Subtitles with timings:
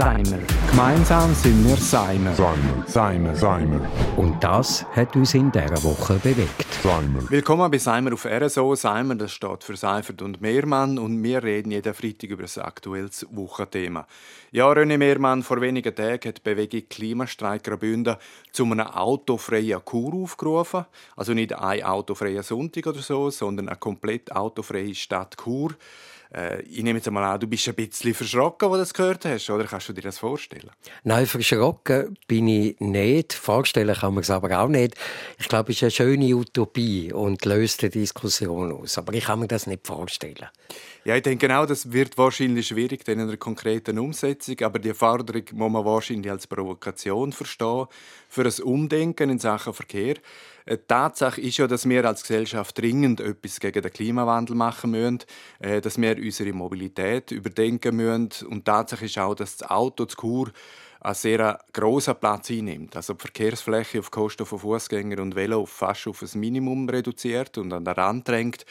[0.00, 0.38] Seimer.
[0.70, 2.34] Gemeinsam sind wir Seimer.
[2.34, 2.84] Seimer.
[2.86, 3.36] Seimer.
[3.36, 3.86] Seimer.
[4.16, 6.72] Und das hat uns in dieser Woche bewegt.
[6.82, 7.30] Seimer.
[7.30, 8.74] Willkommen bei Seimer auf RSO.
[8.76, 13.26] Seimer, das steht für Seifert und Mehrmann und wir reden jeden Freitag über das aktuelles
[13.30, 14.06] Wochenthema.
[14.52, 18.16] Ja, René Mehrmann, vor wenigen Tagen hat die Bewegung Klimastreik Graubünden
[18.52, 20.86] zu einem autofreien Kur aufgerufen.
[21.14, 25.74] Also nicht ein autofreier Sonntag oder so, sondern eine komplett autofreie Stadt Kur.
[26.32, 29.24] Äh, ich nehme jetzt einmal an, du bist ein bisschen verschrocken, als du das gehört
[29.24, 30.70] hast, oder kannst du dir das vorstellen?
[31.02, 33.32] Nein, verschrocken bin ich nicht.
[33.32, 34.94] Vorstellen kann man es aber auch nicht.
[35.38, 38.98] Ich glaube, es ist eine schöne Utopie und löst die Diskussion aus.
[38.98, 40.46] Aber ich kann mir das nicht vorstellen.
[41.04, 45.44] Ja, ich denke genau, das wird wahrscheinlich schwierig in einer konkreten Umsetzung, aber die Forderung
[45.52, 47.86] muss man wahrscheinlich als Provokation verstehen
[48.28, 50.16] für ein Umdenken in Sachen Verkehr.
[50.66, 54.92] Die äh, Tatsache ist ja, dass wir als Gesellschaft dringend etwas gegen den Klimawandel machen
[54.92, 55.18] müssen,
[55.58, 58.46] äh, dass wir unsere Mobilität überdenken müssen.
[58.46, 60.50] Und Tatsache ist auch, dass das Auto, das Kur,
[61.00, 62.94] einen sehr grossen Platz einnimmt.
[62.96, 67.72] Also die Verkehrsfläche auf Kosten von Fußgängern und Velo fast auf ein Minimum reduziert und
[67.72, 68.66] an den Rand drängt.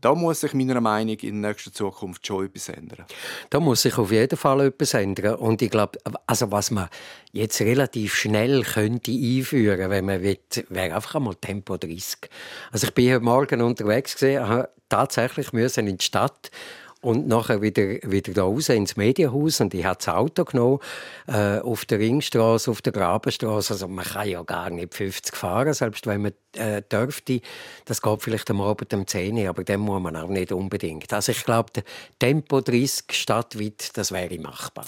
[0.00, 3.04] Da muss sich meiner Meinung nach in nächster Zukunft schon etwas ändern.
[3.50, 5.34] Da muss sich auf jeden Fall etwas ändern.
[5.36, 6.88] Und ich glaube, also was man
[7.32, 10.38] jetzt relativ schnell könnte einführen, wenn man will,
[10.68, 12.30] wäre einfach einmal Tempo 30.
[12.70, 16.52] Also ich bin heute Morgen unterwegs gesehen, tatsächlich müssen in die Stadt
[17.00, 20.80] und nachher wieder, wieder da raus ins Medienhaus und ich habe das Auto genommen,
[21.26, 23.74] äh, auf der Ringstraße, auf der Grabenstraße.
[23.74, 27.40] Also man kann ja gar nicht 50 fahren, selbst wenn man äh, dürfte.
[27.84, 31.12] Das geht vielleicht am Abend um 10 Uhr, aber dann muss man auch nicht unbedingt.
[31.12, 31.72] Also ich glaube,
[32.18, 34.86] Tempo 30 stadtweit, das wäre machbar.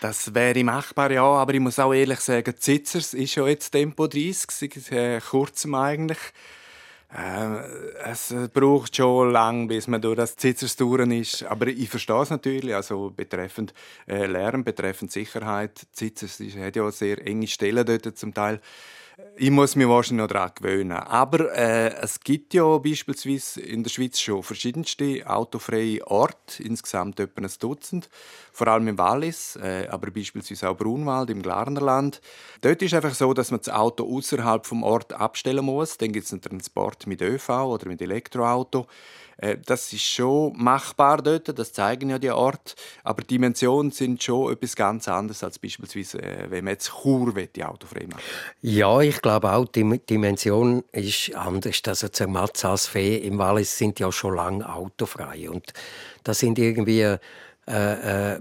[0.00, 4.08] Das wäre machbar, ja, aber ich muss auch ehrlich sagen, Zitzers ist ja jetzt Tempo
[4.08, 6.18] 30, seit äh, kurzem eigentlich.
[7.16, 7.60] Äh,
[8.04, 11.44] es braucht schon lang, bis man durch das Zitzers durch ist.
[11.44, 12.74] Aber ich verstehe es natürlich.
[12.74, 13.72] Also betreffend
[14.08, 15.86] äh, Lärm, betreffend Sicherheit.
[15.92, 18.60] Zitzers hat ja sehr enge Stellen dort zum Teil.
[19.36, 20.92] Ich muss mich wahrscheinlich noch daran gewöhnen.
[20.92, 27.42] Aber äh, es gibt ja beispielsweise in der Schweiz schon verschiedenste autofreie Orte, insgesamt etwa
[27.42, 28.08] ein Dutzend,
[28.52, 32.20] vor allem im Wallis, äh, aber beispielsweise auch Brunwald im Glarnerland.
[32.60, 35.96] Dort ist es einfach so, dass man das Auto außerhalb vom Ort abstellen muss.
[35.96, 38.86] Dann gibt es einen Transport mit ÖV oder mit Elektroauto.
[39.36, 42.74] Äh, das ist schon machbar dort, das zeigen ja die Orte.
[43.02, 47.32] Aber die Dimensionen sind schon etwas ganz anderes als beispielsweise, äh, wenn man jetzt Chur
[47.34, 48.22] die autofrei macht.
[48.62, 51.80] Ja, ich glaube auch, die Dimension ist anders.
[51.86, 52.56] Also Zermatt,
[52.86, 55.48] Fee im Wallis sind ja schon lange autofrei.
[55.48, 55.72] Und
[56.22, 57.18] das sind irgendwie äh,
[57.68, 58.40] äh,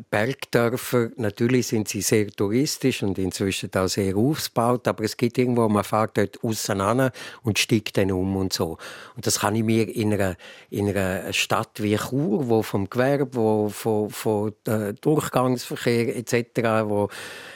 [0.53, 5.67] Bergdörfer, natürlich sind sie sehr touristisch und inzwischen auch sehr aufgebaut, aber es gibt irgendwo,
[5.67, 8.77] man fährt dort auseinander und steigt dann um und so.
[9.15, 10.35] Und das kann ich mir in einer,
[10.69, 17.09] in einer Stadt wie Chur, wo vom Gewerbe, wo von, von äh, Durchgangsverkehr etc., wo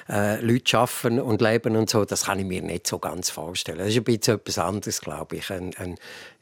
[0.09, 3.79] äh, Leute arbeiten und leben und so, das kann ich mir nicht so ganz vorstellen.
[3.79, 5.51] Das ist ein bisschen etwas anderes, glaube ich.
[5.51, 5.95] Ein, ein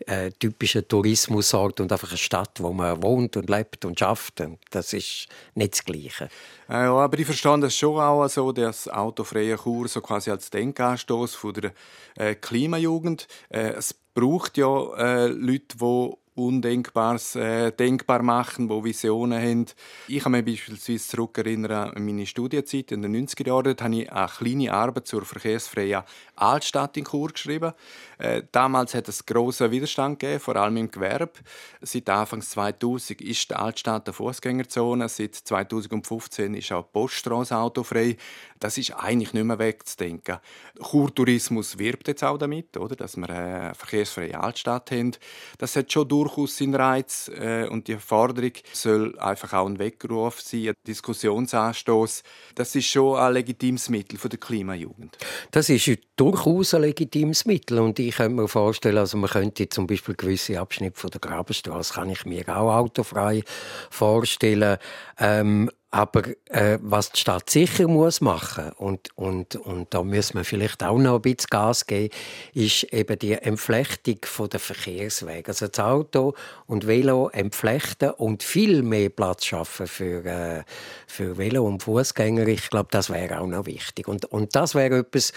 [0.05, 4.41] äh, typischer Tourismusort und einfach eine Stadt, wo man wohnt und lebt und schafft.
[4.71, 6.29] das ist nicht das Gleiche.
[6.67, 11.37] Ja, aber ich verstehe das schon auch so, dass autofreie Kur so quasi als Denkanstoß
[11.55, 11.73] der
[12.15, 13.27] äh, Klimajugend.
[13.49, 19.65] Äh, es braucht ja äh, Leute, die Undenkbares äh, denkbar machen, die Visionen haben.
[20.07, 23.63] Ich kann mich beispielsweise zurückerinnern an meine Studienzeit in den 90er Jahren.
[23.63, 26.03] Dort habe ich eine kleine Arbeit zur verkehrsfreien
[26.35, 27.71] Altstadt in Chur geschrieben.
[28.17, 31.39] Äh, damals hat es grossen Widerstand gegeben, vor allem im Gewerbe.
[31.81, 35.07] Seit Anfang 2000 ist die Altstadt eine Fußgängerzone.
[35.07, 38.17] Seit 2015 ist auch die Poststraße autofrei.
[38.59, 40.37] Das ist eigentlich nicht mehr wegzudenken.
[40.81, 42.95] Churtourismus wirbt jetzt auch damit, oder?
[42.95, 45.11] dass wir eine verkehrsfreie Altstadt haben.
[45.57, 50.41] Das hat schon durchaus seinen Reiz äh, und die Forderung soll einfach auch ein Weckruf
[50.41, 52.23] sein, ein Diskussionsanstoß.
[52.55, 55.17] Das ist schon ein legitimes Mittel der Klimajugend.
[55.51, 59.85] Das ist durchaus ein legitimes Mittel und ich könnte mir vorstellen, also man könnte zum
[59.85, 63.43] Beispiel gewisse Abschnitte von der Grabenstraße kann ich mir auch autofrei
[63.89, 64.77] vorstellen.
[65.19, 70.43] Ähm, aber äh, was die Stadt sicher muss machen und, und, und da müssen wir
[70.43, 72.13] vielleicht auch noch ein bisschen Gas geben,
[72.53, 74.19] ist eben die Entflechtung
[74.51, 75.47] der Verkehrswege.
[75.47, 76.33] Also das Auto
[76.67, 80.63] und Velo entflechten und viel mehr Platz schaffen für, äh,
[81.07, 82.45] für Velo und Fußgänger.
[82.47, 84.09] Ich glaube, das wäre auch noch wichtig.
[84.09, 85.31] Und, und das wäre etwas,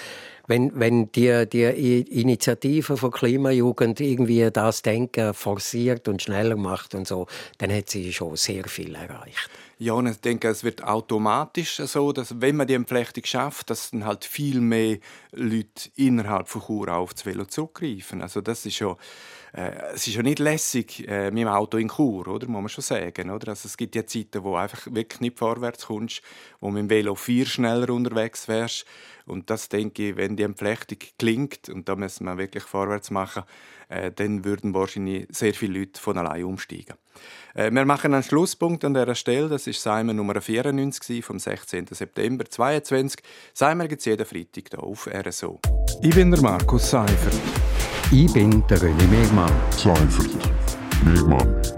[0.49, 7.07] wenn, wenn die, die Initiative von Klimajugend irgendwie das Denken forciert und schneller macht und
[7.07, 7.27] so,
[7.59, 9.51] dann hat sie schon sehr viel erreicht.
[9.81, 13.93] Ja, und ich denke, es wird automatisch so, dass wenn man die Entflechtung schafft, dass
[13.93, 14.99] dann halt viel mehr
[15.31, 18.21] Leute innerhalb von Chur auf das Velo zurückgreifen.
[18.23, 18.97] Also das ist ja
[19.53, 22.47] äh, es ist ja nicht lässig äh, mit dem Auto in Chur, oder?
[22.49, 23.31] muss man schon sagen.
[23.31, 23.49] Oder?
[23.49, 26.23] Also es gibt ja Zeiten, wo einfach wirklich nicht vorwärts kommst,
[26.61, 28.85] wo mit dem Velo viel schneller unterwegs wärst.
[29.29, 33.45] Und das denke ich, wenn die Entflechtung klingt, und da müssen wir wirklich vorwärts machen,
[33.89, 36.97] äh, dann würden wahrscheinlich sehr viele Leute von allein umsteigen.
[37.55, 39.49] Äh, wir machen einen Schlusspunkt an dieser Stelle.
[39.49, 41.87] Das ist Simon Nummer 94 vom 16.
[41.91, 43.23] September 2022.
[43.55, 45.61] Simon gibt es jeden Freitag hier auf RSO.
[46.03, 47.35] Ich bin der Markus Seifert.
[48.11, 49.53] Ich bin der René Megmann.
[49.71, 50.51] Seifert.
[51.05, 51.78] Megmann.